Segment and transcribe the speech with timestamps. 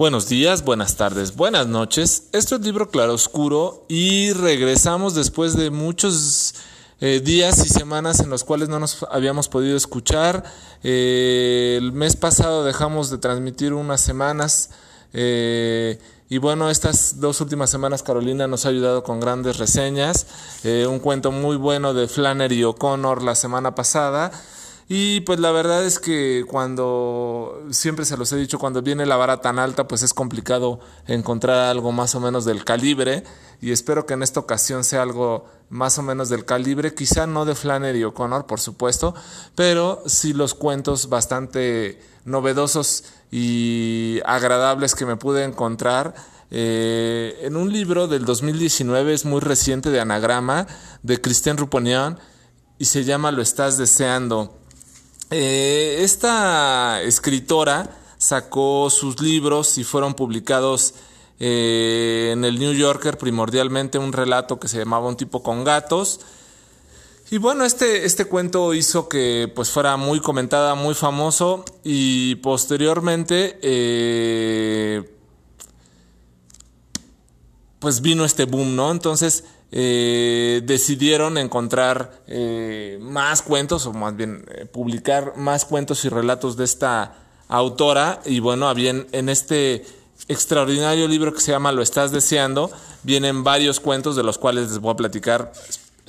[0.00, 2.30] Buenos días, buenas tardes, buenas noches.
[2.32, 6.54] Esto es Libro Claroscuro y regresamos después de muchos
[7.00, 10.42] eh, días y semanas en los cuales no nos habíamos podido escuchar.
[10.82, 14.70] Eh, el mes pasado dejamos de transmitir unas semanas
[15.12, 15.98] eh,
[16.30, 20.28] y bueno, estas dos últimas semanas Carolina nos ha ayudado con grandes reseñas.
[20.64, 24.30] un cuento muy bueno de Flannery O'Connor la semana pasada.
[24.92, 29.16] Y pues la verdad es que cuando, siempre se los he dicho, cuando viene la
[29.16, 33.24] vara tan alta, pues es complicado encontrar algo más o menos del calibre.
[33.60, 37.44] Y espero que en esta ocasión sea algo más o menos del calibre, quizá no
[37.44, 39.14] de Flannery O'Connor, por supuesto,
[39.54, 46.14] pero sí los cuentos bastante novedosos y agradables que me pude encontrar.
[46.50, 50.66] Eh, en un libro del 2019, es muy reciente, de Anagrama,
[51.02, 52.18] de Christian Ruponian,
[52.78, 54.58] y se llama Lo estás deseando.
[55.30, 60.94] Eh, esta escritora sacó sus libros y fueron publicados
[61.38, 66.20] eh, en el New Yorker, primordialmente un relato que se llamaba Un tipo con gatos.
[67.32, 73.56] Y bueno, este, este cuento hizo que pues fuera muy comentada, muy famoso y posteriormente
[73.62, 75.16] eh,
[77.78, 78.90] pues vino este boom, ¿no?
[78.90, 86.56] Entonces eh, decidieron encontrar eh, más cuentos, o más bien publicar más cuentos y relatos
[86.56, 87.14] de esta
[87.46, 88.20] autora.
[88.24, 89.86] Y bueno, había en este
[90.26, 92.72] extraordinario libro que se llama Lo estás deseando,
[93.04, 95.52] vienen varios cuentos de los cuales les voy a platicar.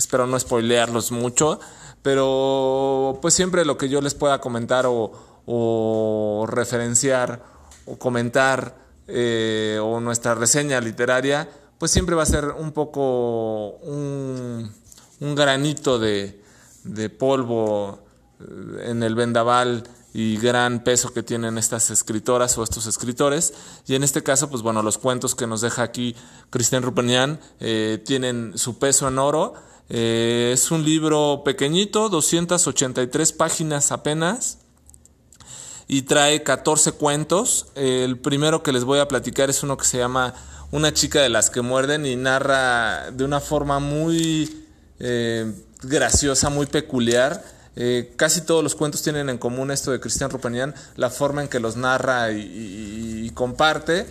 [0.02, 1.59] Espero no spoilearlos mucho,
[2.02, 7.44] pero pues siempre lo que yo les pueda comentar o, referenciar
[7.85, 8.75] o comentar
[9.07, 11.47] o nuestra reseña literaria
[11.81, 14.72] pues siempre va a ser un poco un,
[15.19, 16.39] granito de,
[17.17, 18.03] polvo
[18.39, 23.55] eh, en el vendaval y gran peso que tienen estas escritoras o estos escritores.
[23.88, 26.16] Y en este caso, pues bueno, los cuentos que nos deja aquí
[26.51, 29.56] Cristian Rupenian eh, tienen su peso en oro.
[29.94, 34.59] Eh, es un libro pequeñito, 283 páginas apenas,
[35.85, 37.68] y trae 14 cuentos.
[37.75, 40.34] El primero que les voy a platicar es uno que se llama
[40.72, 44.66] una chica de las que muerden y narra de una forma muy
[45.00, 47.44] eh, graciosa, muy peculiar.
[47.75, 51.50] Eh, casi todos los cuentos tienen en común esto de Cristian Rupenian, la forma en
[51.50, 54.07] que los narra y, comparte,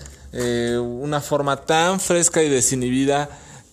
[0.79, 3.31] una forma tan fresca y desinhibida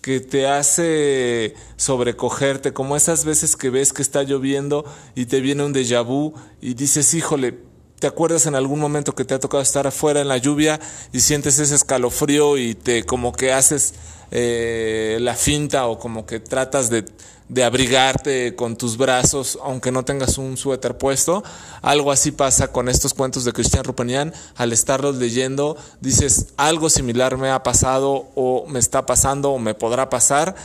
[0.07, 4.85] que te hace sobrecogerte, como esas veces que ves que está lloviendo
[5.16, 7.59] y te viene un déjà vu y dices, híjole,
[8.00, 10.79] ¿Te acuerdas en algún momento que te ha tocado estar afuera en la lluvia
[11.12, 13.96] y sientes ese escalofrío y te como que haces
[14.31, 17.05] eh, la finta o como que tratas de,
[17.49, 21.43] de, abrigarte con tus brazos aunque no tengas un suéter puesto?
[21.81, 24.33] Algo así pasa con estos cuentos de Cristian Rupenian.
[24.55, 29.73] Al estarlos leyendo dices algo similar me ha pasado o me está pasando o me
[29.73, 30.55] podrá pasar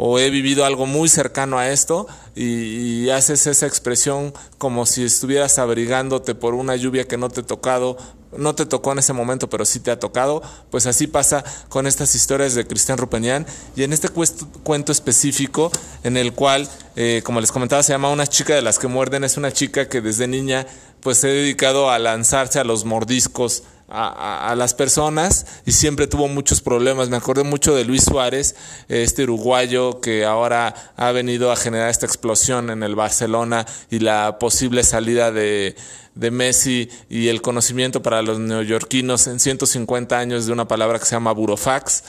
[0.00, 5.58] o he vivido algo muy cercano a esto y, haces esa expresión como si estuvieras
[5.58, 7.96] abrigándote por una lluvia que no te ha tocado,
[8.36, 11.86] no te tocó en ese momento, pero sí te ha tocado, pues así pasa con
[11.86, 15.72] estas historias de Cristian Rupenian y en este cuento específico
[16.04, 19.24] en el cual, eh, como les comentaba, se llama Una chica de las que muerden,
[19.24, 20.66] es una chica que desde niña
[21.00, 26.28] pues se ha dedicado a lanzarse a los mordiscos a, las personas y siempre tuvo
[26.28, 27.08] muchos problemas.
[27.08, 28.54] Me acordé mucho de Luis Suárez,
[28.88, 34.38] este uruguayo que ahora ha venido a generar esta explosión en el Barcelona y la
[34.38, 35.74] posible salida de,
[36.14, 41.12] Messi y el conocimiento para los neoyorquinos en 150 años de una palabra que se
[41.12, 42.02] llama burofax.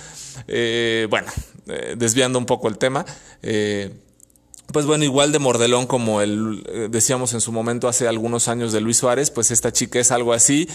[0.47, 1.27] Eh, bueno,
[1.67, 3.05] eh, desviando un poco el tema.
[3.43, 3.93] Eh,
[4.71, 8.71] pues bueno, igual de mordelón como el eh, decíamos en su momento hace algunos años
[8.71, 10.69] de Luis Suárez, pues esta chica es algo así.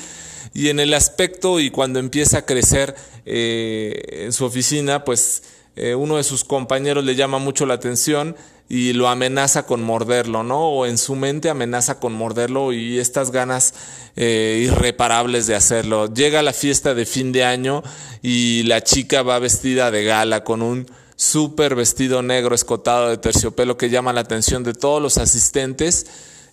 [0.52, 2.94] Y en el aspecto y cuando empieza a crecer
[3.24, 5.42] eh, en su oficina, pues
[5.76, 8.36] eh, uno de sus compañeros le llama mucho la atención
[8.68, 10.68] y lo amenaza con morderlo, ¿no?
[10.68, 13.74] O en su mente amenaza con morderlo y estas ganas
[14.16, 16.12] irreparables de hacerlo.
[16.12, 17.82] Llega la fiesta de fin de año
[18.22, 23.76] y la chica va vestida de gala con un súper vestido negro escotado de terciopelo
[23.76, 26.06] que llama la atención de todos los asistentes.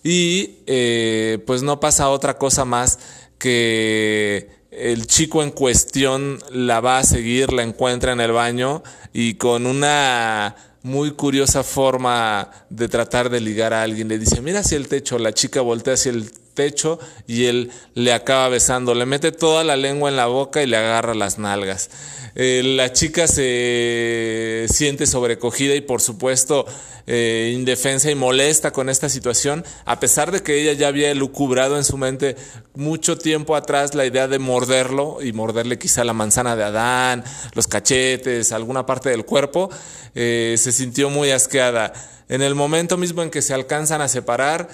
[0.04, 2.98] Y eh, pues no pasa otra cosa más
[3.38, 8.82] que el chico en cuestión la va a seguir, la encuentra en el baño
[9.12, 14.60] y con una muy curiosa forma de tratar de ligar a alguien le dice, mira
[14.60, 19.06] hacia el techo, la chica voltea hacia el pecho y él le acaba besando, le
[19.06, 21.90] mete toda la lengua en la boca y le agarra las nalgas.
[22.34, 26.64] Eh, la chica se siente sobrecogida y por supuesto
[27.06, 31.76] eh, indefensa y molesta con esta situación, a pesar de que ella ya había lucubrado
[31.76, 32.36] en su mente
[32.74, 37.24] mucho tiempo atrás la idea de morderlo y morderle quizá la manzana de Adán,
[37.54, 39.68] los cachetes, alguna parte del cuerpo,
[40.14, 41.92] eh, se sintió muy asqueada.
[42.28, 44.68] En el momento mismo en que se alcanzan a separar,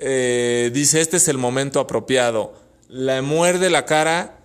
[0.00, 2.54] eh, dice, este es el momento apropiado.
[2.88, 4.38] La muerde la cara,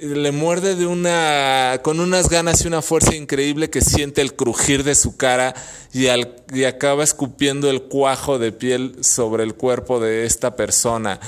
[0.00, 4.84] le muerde de una, con unas ganas y una fuerza increíble que siente el crujir
[4.84, 5.54] de su cara
[5.92, 6.06] y,
[6.52, 11.20] y acaba escupiendo el cuajo de piel sobre el cuerpo de esta persona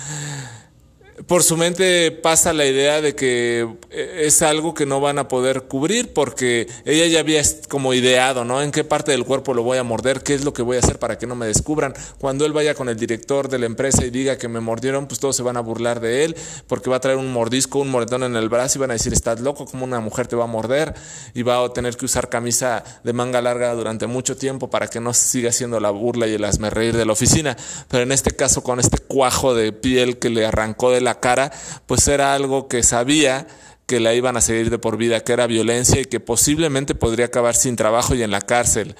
[1.28, 5.28] por su mente pasa la idea de que eh, es algo que no van a
[5.28, 8.62] poder cubrir porque ella ya había como ideado, ¿no?
[8.62, 10.80] En qué parte del cuerpo lo voy a morder, qué es lo que voy a
[10.80, 11.92] hacer para que no me descubran.
[12.18, 15.20] Cuando él vaya con el director de la empresa y diga que me mordieron, pues
[15.20, 16.34] todos se van a burlar de él
[16.66, 19.12] porque va a traer un mordisco, un moretón en el brazo y van a decir,
[19.12, 20.94] estás loco, como una mujer te va a morder
[21.34, 24.98] y va a tener que usar camisa de manga larga durante mucho tiempo para que
[24.98, 27.54] no siga siendo la burla y el hazme reír de la oficina.
[27.88, 31.52] Pero en este caso, con este cuajo de piel que le arrancó de la cara,
[31.86, 33.46] pues era algo que sabía
[33.86, 37.26] que la iban a seguir de por vida, que era violencia y que posiblemente podría
[37.26, 38.96] acabar sin trabajo y en la cárcel.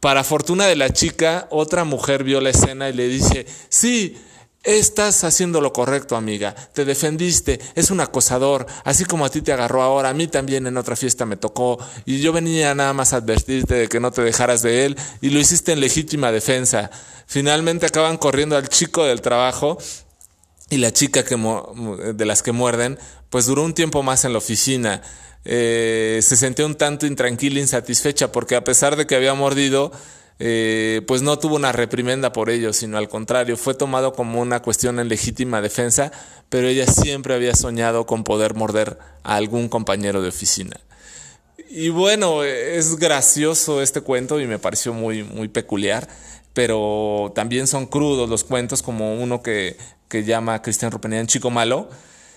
[0.00, 4.16] Para fortuna de la chica, otra mujer vio la escena y le dice, sí,
[4.64, 6.54] Estás haciendo lo correcto, amiga.
[6.54, 7.60] Te defendiste.
[7.74, 8.64] Es un acosador.
[8.84, 11.78] Así como a ti te agarró ahora, a mí también en otra fiesta me tocó.
[12.06, 14.96] Y yo venía nada más a advertirte de que no te dejaras de él.
[15.20, 16.90] Y lo hiciste en legítima defensa.
[17.26, 19.76] Finalmente acaban corriendo al chico del trabajo
[20.74, 22.98] y la chica que de las que muerden,
[23.30, 25.02] pues duró un tiempo más en la oficina.
[25.44, 29.92] Eh, se sentía un tanto intranquila, insatisfecha, porque a pesar de que había mordido,
[30.40, 34.62] eh, pues no tuvo una reprimenda por ello, sino al contrario, fue tomado como una
[34.62, 36.10] cuestión en legítima defensa,
[36.48, 40.80] pero ella siempre había soñado con poder morder a algún compañero de oficina.
[41.70, 46.08] Y bueno, es gracioso este cuento y me pareció muy, muy peculiar,
[46.54, 49.76] pero también son crudos los cuentos, como uno que
[50.14, 51.88] que llama Cristian Rupenian Chico Malo.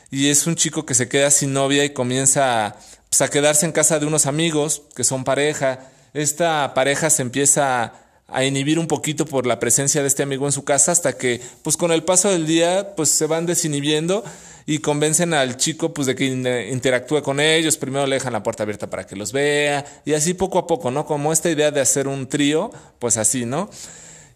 [0.10, 2.75] Y es un chico que se queda sin novia y comienza
[3.10, 5.92] pues, a quedarse en casa de unos amigos que son pareja.
[6.16, 7.94] Esta pareja se empieza
[8.28, 11.40] a inhibir un poquito por la presencia de este amigo en su casa hasta que
[11.62, 14.24] pues con el paso del día pues se van desinhibiendo
[14.66, 18.64] y convencen al chico pues de que interactúe con ellos, primero le dejan la puerta
[18.64, 21.06] abierta para que los vea y así poco a poco, ¿no?
[21.06, 23.69] Como esta idea de hacer un trío, pues así, ¿no?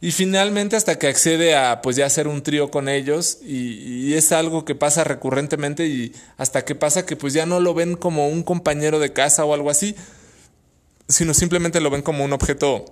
[0.04, 4.32] Y finalmente hasta que accede a pues ya hacer un trío con ellos y, es
[4.32, 8.28] algo que pasa recurrentemente y hasta que pasa que pues ya no lo ven como
[8.28, 9.96] un compañero de casa o algo así,
[11.08, 12.86] sino simplemente lo ven como un objeto,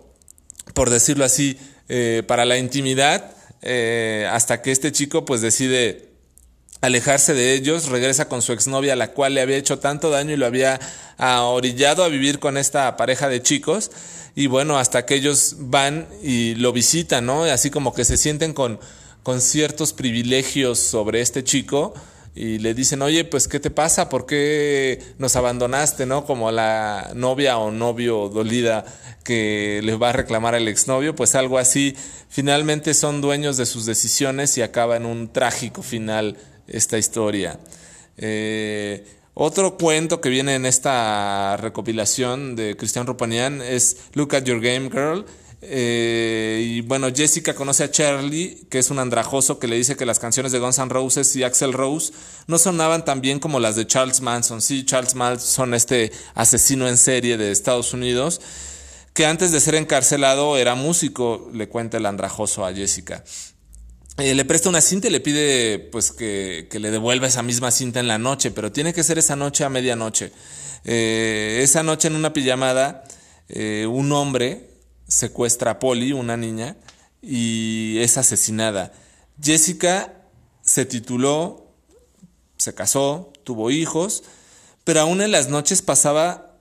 [0.75, 1.57] por decirlo así,
[1.89, 6.08] eh, para la intimidad, eh, hasta que este chico pues decide
[6.81, 10.37] alejarse de ellos, regresa con su exnovia, la cual le había hecho tanto daño y
[10.37, 10.79] lo había
[11.17, 13.91] orillado a vivir con esta pareja de chicos
[14.35, 17.43] y bueno, hasta que ellos van y lo visitan, ¿no?
[17.43, 18.79] Así como que se sienten con,
[19.23, 21.93] con ciertos privilegios sobre este chico
[22.35, 24.07] y le dicen, oye, pues, ¿qué te pasa?
[24.07, 26.25] ¿Por qué nos abandonaste, no?
[26.25, 28.85] Como la novia o novio dolida
[29.25, 31.97] que le va a reclamar al exnovio, pues algo así.
[32.29, 36.37] Finalmente son dueños de sus decisiones y acaba en un trágico final
[36.69, 37.59] esta historia.
[38.17, 44.59] Eh, otro cuento que viene en esta recopilación de Cristian Rupanian es Look at Your
[44.59, 45.25] Game Girl.
[45.61, 50.05] Eh, y bueno, Jessica conoce a Charlie, que es un andrajoso que le dice que
[50.05, 52.13] las canciones de Guns N' Roses y Axel Rose
[52.47, 54.61] no sonaban tan bien como las de Charles Manson.
[54.61, 58.39] Sí, Charles Manson, este asesino en serie de Estados Unidos,
[59.13, 63.23] que antes de ser encarcelado era músico, le cuenta el andrajoso a Jessica.
[64.21, 68.01] Eh, le presta una cinta y le pide pues que, le devuelva esa misma cinta
[68.01, 70.31] en la noche, pero tiene que ser esa noche a medianoche.
[70.83, 73.05] Eh, esa noche en una pijamada,
[73.47, 74.71] eh, un hombre
[75.07, 76.75] secuestra a Polly, una niña,
[77.21, 78.91] y es asesinada.
[79.41, 80.13] Jessica
[80.61, 81.73] se tituló,
[82.57, 84.23] se casó, tuvo hijos,
[84.83, 86.57] pero aún en las noches pasaba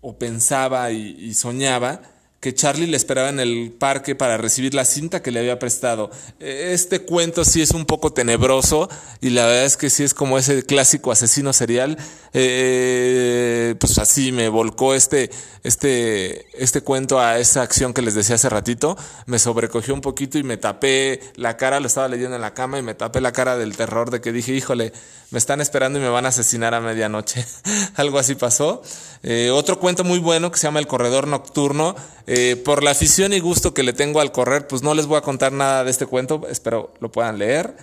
[0.00, 2.13] o pensaba y soñaba
[2.44, 6.10] que Charlie le esperaba en el parque para recibir la cinta que le había prestado.
[6.40, 8.90] Este cuento sí es un poco tenebroso
[9.22, 11.96] y la verdad es que sí es como ese clásico asesino serial.
[12.34, 15.30] Eh, pues así me volcó este,
[15.62, 18.94] este, este cuento a esa acción que les decía hace ratito.
[19.24, 22.78] Me sobrecogió un poquito y me tapé la cara, lo estaba leyendo en la cama
[22.78, 24.92] y me tapé la cara del terror de que dije, híjole,
[25.30, 27.46] me están esperando y me van a asesinar a medianoche.
[27.94, 28.82] Algo así pasó.
[29.22, 31.96] Eh, otro cuento muy bueno que se llama El Corredor Nocturno
[32.26, 32.33] Eh,
[32.64, 35.20] por la afición y gusto que le tengo al correr, pues no les voy a
[35.20, 37.76] contar nada de este cuento, espero lo puedan leer.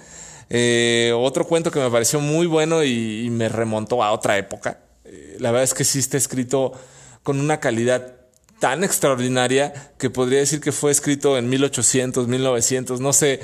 [0.50, 4.80] Eh, otro cuento que me pareció muy bueno y, me remontó a otra época.
[5.06, 6.74] Eh, la verdad es que sí está escrito
[7.24, 8.16] con una calidad
[8.60, 13.40] tan extraordinaria que podría decir que fue escrito en 1800, 1900, no sé,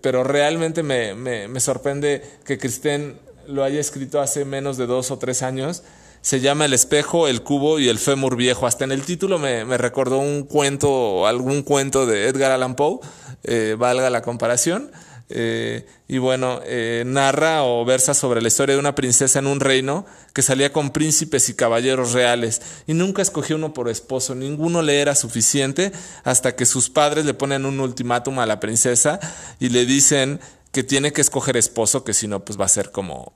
[0.00, 5.18] pero realmente me, me, sorprende que Cristén lo haya escrito hace menos de dos o
[5.18, 5.82] tres años
[6.28, 8.66] se llama El espejo, el cubo y el fémur viejo.
[8.66, 12.98] Hasta en el título me, recordó un cuento, algún cuento de Edgar Allan Poe,
[13.44, 14.92] eh, valga la comparación.
[15.30, 19.58] Eh, y bueno, eh, narra o versa sobre la historia de una princesa en un
[19.58, 20.04] reino
[20.34, 25.00] que salía con príncipes y caballeros reales y nunca escogió uno por esposo, ninguno le
[25.00, 25.92] era suficiente
[26.24, 29.18] hasta que sus padres le ponen un ultimátum a la princesa
[29.60, 30.40] y le dicen
[30.72, 33.32] que tiene que escoger esposo, que si no, pues va a ser como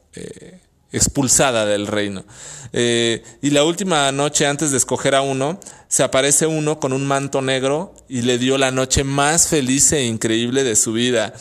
[0.92, 2.24] expulsada del reino.
[2.72, 5.58] Eh, y la última noche, antes de escoger a uno,
[5.88, 10.04] se aparece uno con un manto negro y le dio la noche más feliz e
[10.04, 11.34] increíble de su vida.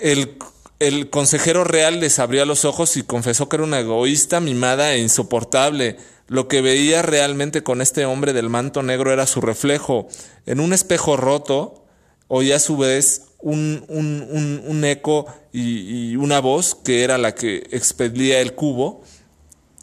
[0.00, 0.36] El,
[0.78, 4.98] el consejero real les abrió los ojos y confesó que era una egoísta, mimada e
[4.98, 5.98] insoportable.
[6.26, 10.08] Lo que veía realmente con este hombre del manto negro era su reflejo.
[10.46, 11.84] En un espejo roto,
[12.28, 17.66] oía a su vez un, un, un, eco y, una voz que era la que
[17.70, 19.02] expedía el cubo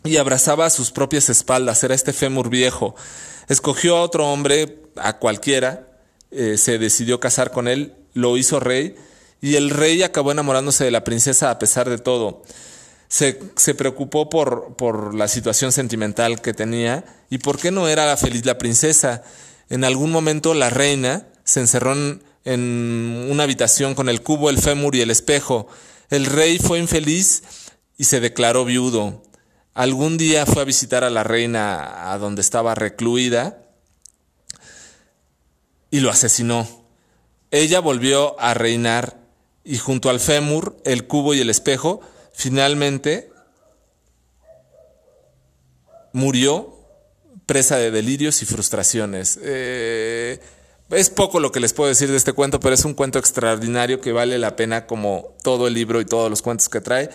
[0.03, 2.95] y abrazaba a sus propias espaldas, era este fémur viejo.
[3.49, 5.87] Escogió a otro hombre, a cualquiera,
[6.31, 8.95] eh, se decidió casar con él, lo hizo rey
[9.41, 12.43] y el rey acabó enamorándose de la princesa a pesar de todo.
[13.07, 18.15] Se, se, preocupó por, por la situación sentimental que tenía y por qué no era
[18.17, 19.23] feliz la princesa.
[19.69, 24.57] En algún momento la reina se encerró en, en una habitación con el cubo, el
[24.57, 25.67] fémur y el espejo.
[26.09, 27.43] El rey fue infeliz
[27.97, 29.21] y se declaró viudo.
[29.73, 33.61] Algún día fue a visitar a la reina a donde estaba recluida
[35.91, 36.85] y lo asesinó.
[37.51, 39.19] Ella volvió a reinar
[39.65, 41.99] y junto al fémur, el cubo y el espejo,
[42.31, 43.29] finalmente
[46.13, 46.77] murió
[47.45, 49.37] presa de delirios y frustraciones.
[49.43, 50.39] Eh,
[50.89, 53.99] es poco lo que les puedo decir de este cuento, pero es un cuento extraordinario
[53.99, 57.09] que vale la pena como todo el libro y todos los cuentos que trae.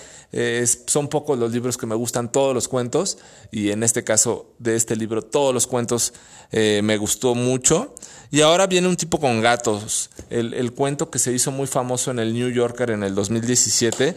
[0.87, 3.19] son pocos los libros que me gustan, todos los cuentos,
[3.50, 6.12] y en este caso de este libro, todos los cuentos
[6.50, 7.95] eh, me gustó mucho.
[8.31, 12.11] Y ahora viene un tipo con gatos, el, el cuento que se hizo muy famoso
[12.11, 14.14] en el New Yorker en el 2017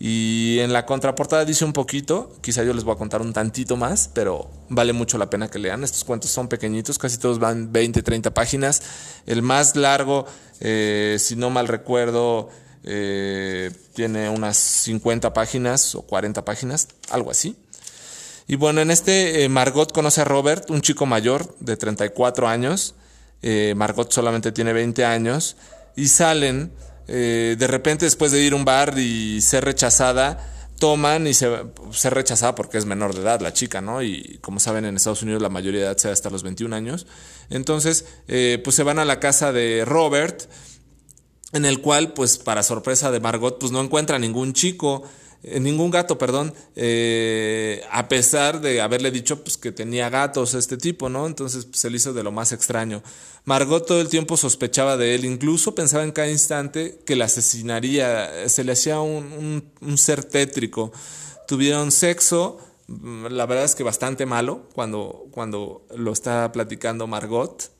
[0.00, 3.76] y en la contraportada dice un poquito, quizá yo les voy a contar un tantito
[3.76, 5.82] más, pero vale mucho la pena que lean.
[5.82, 8.80] Estos cuentos son pequeñitos, casi todos van 20, 30 páginas.
[9.26, 10.24] El más largo,
[10.60, 12.48] eh, si no mal recuerdo,
[12.84, 17.56] eh, tiene unas 50 páginas o 40 páginas, algo así.
[18.46, 22.94] Y bueno, en este eh, Margot conoce a Robert, un chico mayor de 34 años.
[23.74, 25.56] Margot solamente tiene 20 años.
[25.96, 26.72] Y salen
[27.08, 30.38] eh, de repente después de ir a un bar y ser rechazada,
[30.78, 31.50] toman y se,
[31.90, 34.02] ser rechazada porque es menor de edad la chica, ¿no?
[34.02, 36.74] Y como saben en Estados Unidos la mayoría de edad se da hasta los 21
[36.74, 37.06] años.
[37.50, 40.42] Entonces, eh, pues se van a la casa de Robert,
[41.52, 45.02] en el cual, pues para sorpresa de Margot, pues no encuentra ningún chico.
[45.44, 50.76] Eh, ningún gato, perdón, eh, a pesar de haberle dicho pues, que tenía gatos este
[50.76, 51.26] tipo, ¿no?
[51.26, 53.02] Entonces pues, se le hizo de lo más extraño.
[53.44, 58.48] Margot todo el tiempo sospechaba de él, incluso pensaba en cada instante que le asesinaría,
[58.48, 60.92] se le hacía un, un ser tétrico.
[61.46, 67.70] Tuvieron sexo, mm, la verdad es que bastante malo cuando, cuando lo está platicando Margot.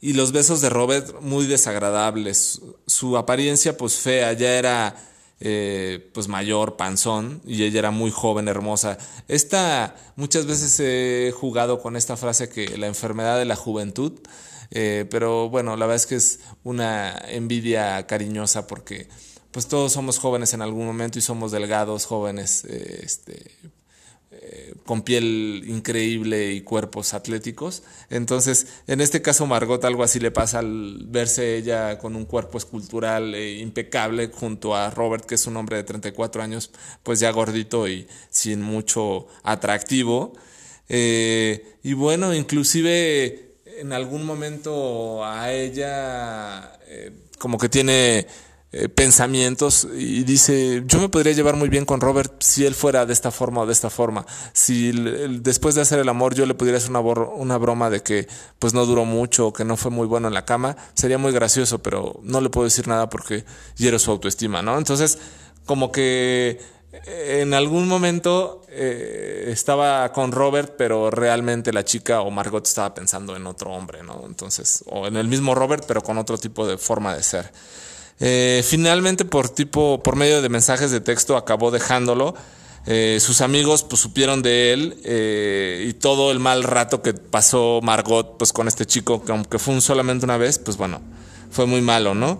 [0.00, 2.60] Y los besos de Robert muy desagradables.
[2.86, 4.96] Su apariencia pues fea, ya era
[5.40, 8.98] eh, pues mayor, panzón, y ella era muy joven, hermosa.
[9.28, 14.12] Esta, muchas veces he jugado con esta frase que la enfermedad de la juventud,
[14.70, 19.08] eh, pero bueno, la verdad es que es una envidia cariñosa porque
[19.50, 23.52] pues todos somos jóvenes en algún momento y somos delgados, jóvenes, eh, este,
[24.42, 27.82] eh, con piel increíble y cuerpos atléticos.
[28.10, 32.58] Entonces, en este caso, Margot algo así le pasa al verse ella con un cuerpo
[32.58, 36.70] escultural eh, impecable junto a Robert, que es un hombre de 34 años,
[37.02, 40.34] pues ya gordito y sin mucho atractivo.
[40.88, 46.72] Eh, y bueno, inclusive en algún momento a ella
[47.38, 48.26] como que tiene
[48.78, 53.06] eh, pensamientos y dice, yo me podría llevar muy bien con Robert si él fuera
[53.06, 54.26] de esta forma o de esta forma.
[54.52, 54.92] Si
[55.40, 58.28] después de hacer el amor yo le pudiera hacer una, broma de que
[58.58, 61.32] pues no duró mucho o que no fue muy bueno en la cama, sería muy
[61.32, 63.46] gracioso, pero no le puedo decir nada porque
[63.78, 64.76] hiero su autoestima, ¿no?
[64.76, 65.16] Entonces,
[65.64, 66.60] como que
[67.06, 73.36] en algún momento eh, estaba con Robert, pero realmente la chica o Margot estaba pensando
[73.36, 74.24] en otro hombre, ¿no?
[74.26, 77.50] Entonces, o en el mismo Robert, pero con otro tipo de forma de ser.
[78.20, 82.34] Eh, finalmente, por tipo, por medio de mensajes de texto, acabó dejándolo.
[82.86, 88.38] Eh, sus amigos pues supieron de él y todo el mal rato que pasó Margot
[88.38, 91.00] pues con este chico que aunque fue un solamente una vez pues bueno
[91.50, 92.38] fue muy malo no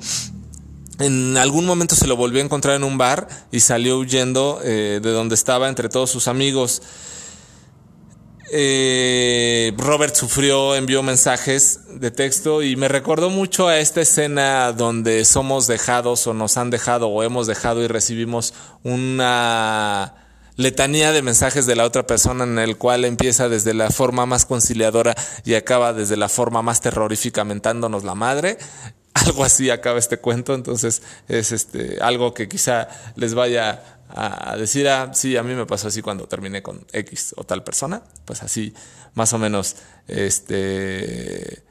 [0.98, 5.00] en algún momento se lo volvió a encontrar en un bar y salió huyendo eh,
[5.02, 6.82] de donde estaba entre todos sus amigos.
[8.52, 15.24] Eh, Robert sufrió, envió mensajes de texto y me recordó mucho a esta escena donde
[15.24, 20.14] somos dejados o nos han dejado o hemos dejado y recibimos una
[20.56, 24.46] letanía de mensajes de la otra persona en el cual empieza desde la forma más
[24.46, 28.58] conciliadora y acaba desde la forma más terrorífica mentándonos la madre
[29.24, 34.88] algo así acaba este cuento, entonces es este algo que quizá les vaya a decir,
[34.88, 38.42] ah, sí, a mí me pasó así cuando terminé con X o tal persona, pues
[38.42, 38.72] así
[39.14, 41.62] más o menos este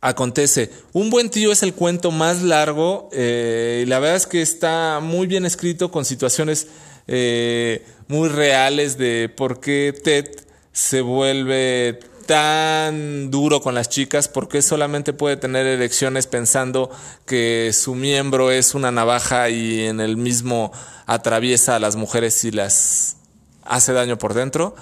[0.00, 0.70] acontece.
[0.92, 5.00] Un buen tío es el cuento más largo eh, y la verdad es que está
[5.02, 6.68] muy bien escrito con situaciones
[7.06, 10.26] eh, muy reales de por qué Ted
[10.72, 14.28] se vuelve tan duro con las chicas?
[14.28, 16.90] porque solamente puede tener elecciones pensando
[17.26, 20.72] que su miembro es una navaja y en el mismo
[21.06, 23.16] atraviesa a las mujeres y las
[23.62, 24.74] hace daño por dentro?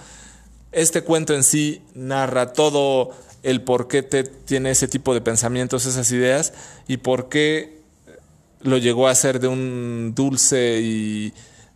[0.73, 3.11] Este cuento en sí narra todo
[3.43, 6.55] el por qué tiene ese tipo de pensamientos, esas ideas
[6.89, 7.83] y por qué
[8.61, 11.35] lo llegó a ser de un dulce y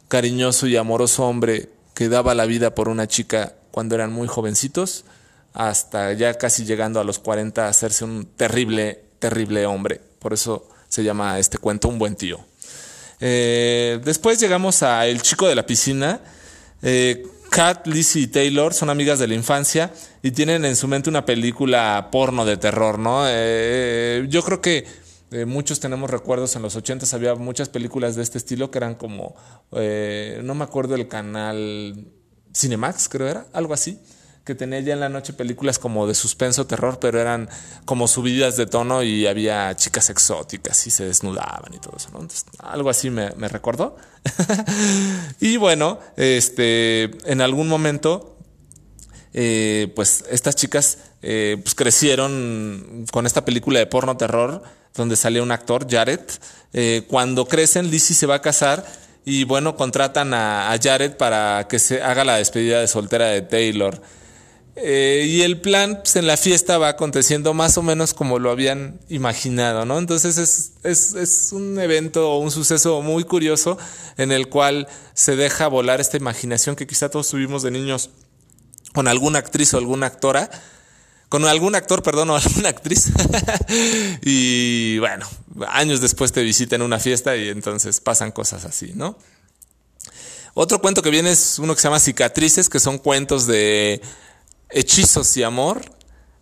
[0.08, 5.04] cariñoso y amoroso hombre que daba la vida por una chica cuando eran muy jovencitos
[5.56, 10.02] hasta ya casi llegando a los 40 a hacerse un terrible, terrible hombre.
[10.18, 12.44] Por eso se llama este cuento Un buen tío.
[13.20, 16.20] Eh, después llegamos a El chico de la piscina.
[16.82, 19.90] Eh, Kat, Lizzie y Taylor son amigas de la infancia
[20.22, 23.24] y tienen en su mente una película porno de terror, ¿no?
[23.26, 24.84] Eh, yo creo que
[25.46, 29.34] muchos tenemos recuerdos en los 80 había muchas películas de este estilo que eran como,
[29.72, 32.06] no me acuerdo el canal
[32.54, 33.98] Cinemax, creo era, algo así
[34.46, 37.48] que tenía ya en la noche películas como de suspenso, terror, pero eran
[37.84, 42.26] como subidas de tono y había chicas exóticas y se desnudaban y todo eso, ¿no?
[42.60, 43.96] algo así me, recordó.
[45.40, 48.36] y bueno, este, en algún momento,
[49.34, 54.62] eh, pues estas chicas eh, pues crecieron con esta película de porno terror
[54.94, 56.20] donde salía un actor, Jared.
[56.72, 58.86] Eh, cuando crecen, Lizzie se va a casar
[59.24, 64.00] y bueno, contratan a Jared para que se haga la despedida de soltera de Taylor.
[64.78, 68.50] Eh, y el plan pues, en la fiesta va aconteciendo más o menos como lo
[68.50, 69.98] habían imaginado, ¿no?
[69.98, 73.78] Entonces es, es, es, un evento o un suceso muy curioso
[74.18, 78.10] en el cual se deja volar esta imaginación que quizá todos tuvimos de niños
[78.92, 80.50] con alguna actriz o alguna actora,
[81.30, 83.12] con algún actor, perdón, o alguna actriz.
[84.22, 85.26] y bueno,
[85.68, 89.18] años después te visitan una fiesta y entonces pasan cosas así, ¿no?
[90.52, 94.00] Otro cuento que viene es uno que se llama Cicatrices, que son cuentos de
[94.70, 95.82] Hechizos y Amor.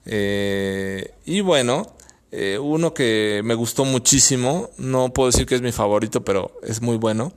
[0.06, 1.94] Eh, y bueno,
[2.30, 6.82] eh, uno que me gustó muchísimo, no puedo decir que es mi favorito, pero es
[6.82, 7.32] muy bueno,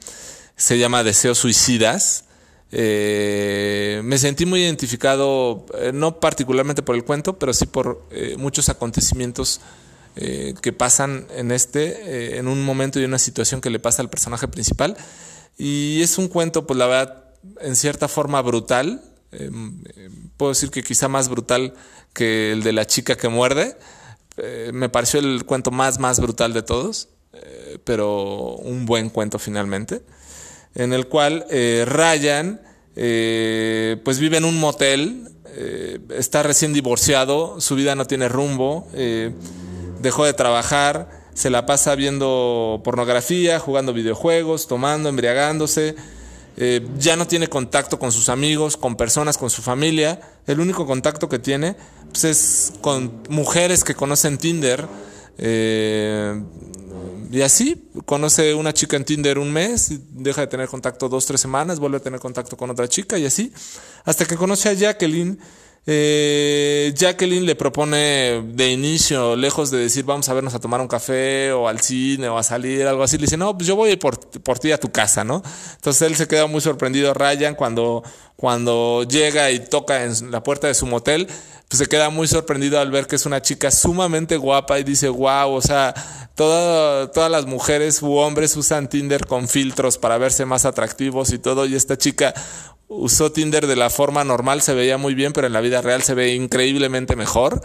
[0.56, 2.26] se llama Deseos Suicidas.
[2.72, 8.04] Eh, me sentí muy identificado, no particularmente por el cuento, pero sí por
[8.38, 9.62] muchos acontecimientos
[10.16, 14.48] que pasan en este, en un momento y una situación que le pasa al personaje
[14.48, 14.98] principal.
[15.58, 17.24] Y es un cuento, pues la verdad,
[17.62, 21.74] en cierta forma brutal, Em, em, puedo decir que quizá más brutal
[22.14, 23.78] que el de la chica que muerde.
[24.38, 29.40] Eh, me pareció el cuento más, más brutal de todos, eh, pero un buen cuento
[29.40, 30.02] finalmente,
[30.76, 32.62] en el cual eh, Ryan
[34.04, 35.30] pues vive en un motel,
[36.10, 38.88] está recién divorciado, su vida no tiene rumbo,
[40.02, 45.96] dejó de trabajar, se la pasa viendo pornografía, jugando videojuegos, tomando, embriagándose,
[46.60, 50.20] eh, ya no tiene contacto con sus amigos, con personas, con su familia.
[50.48, 51.76] El único contacto que tiene
[52.10, 54.88] pues, es con mujeres que conocen Tinder.
[55.38, 56.42] Eh,
[57.32, 61.42] y así, conoce una chica en Tinder un mes, deja de tener contacto dos, tres
[61.42, 63.52] semanas, vuelve a tener contacto con otra chica y así,
[64.06, 65.38] hasta que conoce a Jacqueline,
[65.90, 70.88] eh, Jacqueline le propone de inicio, lejos de decir vamos a vernos a tomar un
[70.90, 73.96] café o al cine o a salir, algo así, le dice, no, pues yo voy
[73.96, 75.42] por, por ti a tu casa, ¿no?
[75.76, 78.04] Entonces él se queda muy sorprendido, Ryan, cuando,
[78.36, 81.26] cuando llega y toca en la puerta de su motel,
[81.70, 85.08] pues se queda muy sorprendido al ver que es una chica sumamente guapa y dice,
[85.08, 85.94] wow, o sea,
[86.36, 91.66] todas las mujeres u hombres usan Tinder con filtros para verse más atractivos y todo,
[91.66, 92.34] y esta chica
[92.88, 96.04] usó Tinder de la forma normal, se veía muy bien, pero en la vida real
[96.04, 97.62] se ve increíblemente mejor.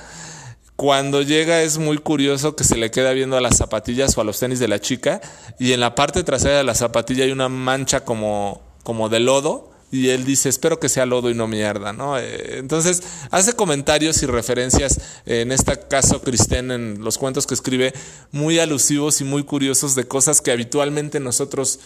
[0.76, 4.24] Cuando llega es muy curioso que se le queda viendo a las zapatillas o a
[4.24, 5.20] los tenis de la chica
[5.58, 9.70] y en la parte trasera de la zapatilla hay una mancha como, como de lodo
[9.92, 12.18] y él dice, espero que sea lodo y no mierda, ¿no?
[12.18, 17.92] Eh, entonces hace comentarios y referencias, en este caso Cristén, en los cuentos que escribe,
[18.32, 21.80] muy alusivos y muy curiosos de cosas que habitualmente nosotros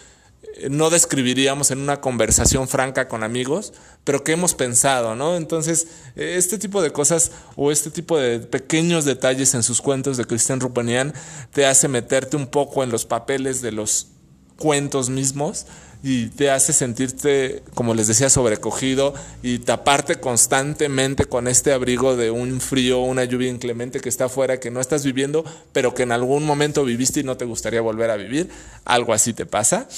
[0.71, 3.73] no describiríamos en una conversación franca con amigos,
[4.05, 5.37] pero que hemos pensado, ¿no?
[5.37, 10.25] Entonces, este tipo de cosas o este tipo de pequeños detalles en sus cuentos de
[10.25, 11.13] Cristian Rupanian
[11.53, 14.09] te hace meterte un poco en los papeles de los
[14.57, 15.67] cuentos mismos
[16.03, 22.31] y te hace sentirte, como les decía, sobrecogido y taparte constantemente con este abrigo de
[22.31, 26.13] un frío, una lluvia inclemente que está afuera, que no estás viviendo, pero que en
[26.13, 28.49] algún momento viviste y no te gustaría volver a vivir.
[28.85, 29.89] Algo así te pasa.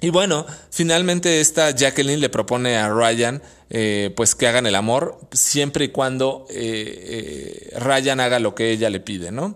[0.00, 5.20] Y bueno, finalmente esta Jacqueline le propone a Ryan eh, pues que hagan el amor
[5.30, 9.54] siempre y cuando eh, eh, Ryan haga lo que ella le pide, ¿no?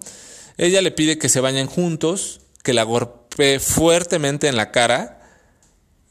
[0.59, 5.21] Ella le pide que se bañen juntos, que la golpee fuertemente en la cara,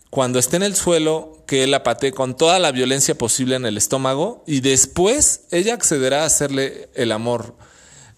[0.09, 3.65] cuando esté en el suelo, que él la patee con toda la violencia posible en
[3.65, 7.55] el estómago y después ella accederá a hacerle el amor.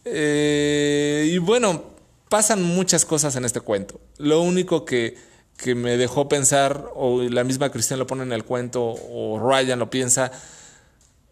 [0.06, 1.92] y bueno,
[2.30, 4.00] pasan muchas cosas en este cuento.
[4.18, 5.16] Lo único que
[5.58, 9.80] que me dejó pensar, o la misma Cristian lo pone en el cuento, o Ryan
[9.80, 10.32] lo piensa,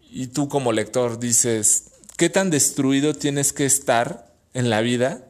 [0.10, 1.86] y tú como lector dices,
[2.18, 5.26] ¿qué tan destruido tienes que estar en la vida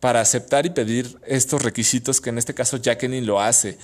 [0.00, 3.78] para aceptar y pedir estos requisitos que en este caso Jacqueline lo hace?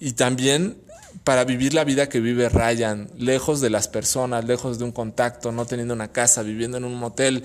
[0.00, 0.78] Y también
[1.22, 5.52] para vivir la vida que vive Ryan, lejos de las personas, lejos de un contacto,
[5.52, 7.44] no teniendo una casa, viviendo en un motel,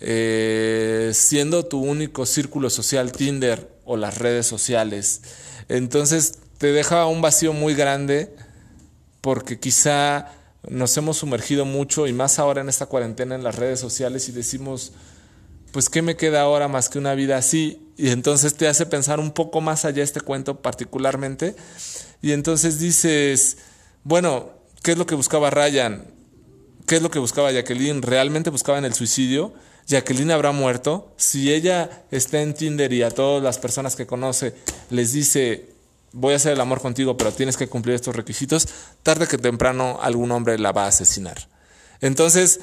[0.00, 5.20] eh, siendo tu único círculo social Tinder o las redes sociales.
[5.68, 8.32] Entonces te deja un vacío muy grande
[9.20, 10.28] porque quizá
[10.68, 14.32] nos hemos sumergido mucho y más ahora en esta cuarentena en las redes sociales y
[14.32, 14.92] decimos,
[15.72, 17.84] pues ¿qué me queda ahora más que una vida así?
[17.96, 21.56] Y entonces te hace pensar un poco más allá este cuento particularmente.
[22.22, 23.56] Y entonces dices,
[24.04, 24.52] bueno,
[24.84, 26.04] ¿qué es lo que buscaba Ryan?
[26.86, 28.02] ¿Qué es lo que buscaba Jacqueline?
[28.02, 29.52] ¿Realmente buscaban el suicidio?
[29.90, 31.12] Jacqueline habrá muerto.
[31.16, 34.54] Si ella está en Tinder y a todas las personas que conoce
[34.88, 35.70] les dice,
[36.12, 38.68] voy a hacer el amor contigo, pero tienes que cumplir estos requisitos,
[39.02, 41.48] tarde que temprano algún hombre la va a asesinar.
[42.00, 42.60] Entonces,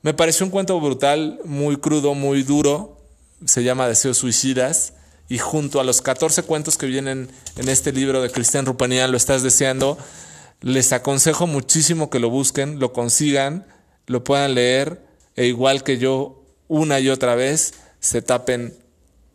[0.00, 2.96] me pareció un cuento brutal, muy crudo, muy duro.
[3.44, 4.94] Se llama Deseos Suicidas.
[5.28, 9.16] Y junto a los 14 cuentos que vienen en este libro de Cristian Rupanian, lo
[9.18, 9.96] estás deseando,
[10.60, 13.66] les aconsejo muchísimo que lo busquen, lo consigan,
[14.06, 15.06] lo puedan leer,
[15.36, 16.41] e igual que yo,
[16.72, 18.74] una y otra vez se tapen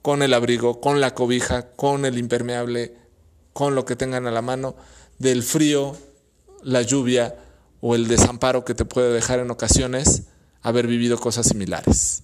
[0.01, 2.95] con el abrigo, con la cobija, con el impermeable,
[3.53, 4.75] con lo que tengan a la mano,
[5.19, 5.95] del frío,
[6.63, 7.35] la lluvia
[7.79, 10.23] o el desamparo que te puede dejar en ocasiones
[10.63, 12.23] haber vivido cosas similares.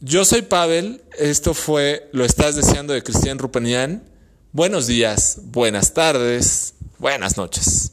[0.00, 4.02] Yo soy Pavel, esto fue Lo estás deseando de Cristian Rupenian.
[4.50, 7.92] Buenos días, buenas tardes, buenas noches.